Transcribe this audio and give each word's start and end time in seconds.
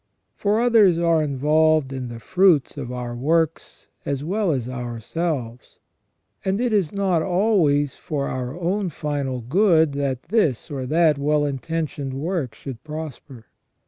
For 0.35 0.59
others 0.59 0.97
are 0.97 1.21
involved 1.21 1.93
in 1.93 2.07
the 2.07 2.19
fruits 2.19 2.75
of 2.75 2.91
our 2.91 3.15
works 3.15 3.87
as 4.03 4.23
well 4.23 4.51
as 4.51 4.67
ourselves, 4.67 5.77
and 6.43 6.59
it 6.59 6.73
is 6.73 6.91
not 6.91 7.21
always 7.21 7.97
for 7.97 8.27
our 8.27 8.59
own 8.59 8.89
final 8.89 9.41
good 9.41 9.91
that 9.91 10.23
this 10.29 10.71
or 10.71 10.87
that 10.87 11.19
well 11.19 11.45
intentioned 11.45 12.15
work 12.15 12.55
should 12.55 12.83
prosper. 12.83 13.45